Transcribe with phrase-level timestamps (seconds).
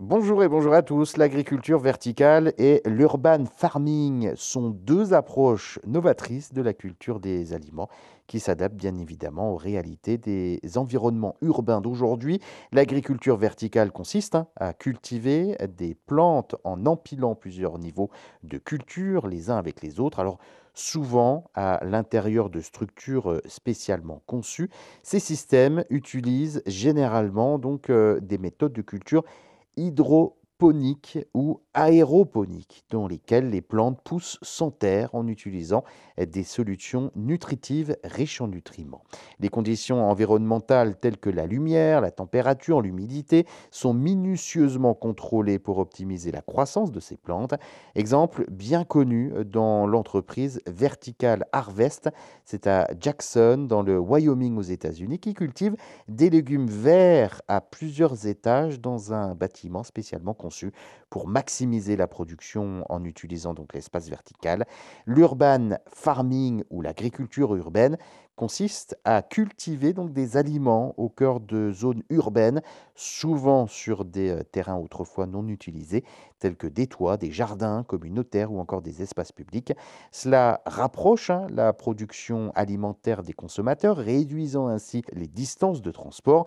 [0.00, 1.16] Bonjour et bonjour à tous.
[1.16, 7.88] L'agriculture verticale et l'urban farming sont deux approches novatrices de la culture des aliments
[8.28, 12.40] qui s'adaptent bien évidemment aux réalités des environnements urbains d'aujourd'hui.
[12.70, 18.10] L'agriculture verticale consiste hein, à cultiver des plantes en empilant plusieurs niveaux
[18.44, 20.20] de culture les uns avec les autres.
[20.20, 20.38] Alors
[20.74, 24.70] souvent à l'intérieur de structures spécialement conçues.
[25.02, 29.24] Ces systèmes utilisent généralement donc euh, des méthodes de culture
[29.78, 35.84] hydro hydroponiques ou aéroponiques, dans lesquelles les plantes poussent sans terre en utilisant
[36.18, 39.04] des solutions nutritives riches en nutriments.
[39.38, 46.32] Les conditions environnementales telles que la lumière, la température, l'humidité sont minutieusement contrôlées pour optimiser
[46.32, 47.54] la croissance de ces plantes.
[47.94, 52.10] Exemple bien connu dans l'entreprise Vertical Harvest,
[52.44, 55.76] c'est à Jackson dans le Wyoming aux États-Unis qui cultive
[56.08, 60.34] des légumes verts à plusieurs étages dans un bâtiment spécialement
[61.10, 64.66] pour maximiser la production en utilisant donc l'espace vertical.
[65.06, 67.96] L'urban farming ou l'agriculture urbaine
[68.38, 72.62] consiste à cultiver donc des aliments au cœur de zones urbaines,
[72.94, 76.04] souvent sur des euh, terrains autrefois non utilisés,
[76.38, 79.72] tels que des toits, des jardins communautaires ou encore des espaces publics.
[80.12, 86.46] Cela rapproche hein, la production alimentaire des consommateurs, réduisant ainsi les distances de transport.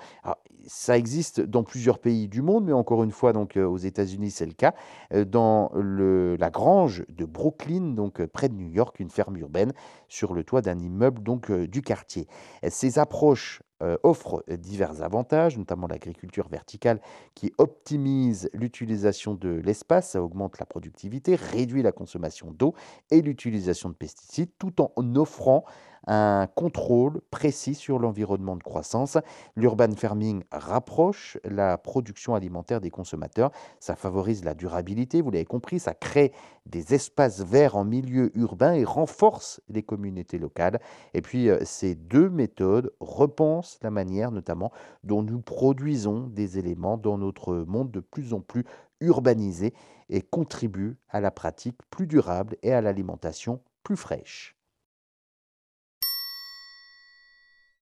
[0.66, 4.32] ça existe dans plusieurs pays du monde, mais encore une fois, donc euh, aux États-Unis,
[4.32, 4.74] c'est le cas.
[5.14, 9.74] Euh, dans la grange de Brooklyn, donc près de New York, une ferme urbaine
[10.08, 12.28] sur le toit d'un immeuble donc du quartier.
[12.70, 17.02] Ces approches euh, offrent divers avantages, notamment l'agriculture verticale
[17.34, 22.76] qui optimise l'utilisation de l'espace, ça augmente la productivité, réduit la consommation d'eau
[23.10, 25.66] et l'utilisation de pesticides, tout en offrant
[26.08, 29.18] un contrôle précis sur l'environnement de croissance.
[29.56, 35.80] L'urban farming rapproche la production alimentaire des consommateurs, ça favorise la durabilité, vous l'avez compris,
[35.80, 36.32] ça crée
[36.66, 40.80] des espaces verts en milieu urbain et renforce les communautés locales.
[41.14, 44.72] Et puis euh, ces deux méthodes repensent la manière notamment
[45.04, 48.66] dont nous produisons des éléments dans notre monde de plus en plus
[49.00, 49.74] urbanisé
[50.10, 54.56] et contribuent à la pratique plus durable et à l'alimentation plus fraîche.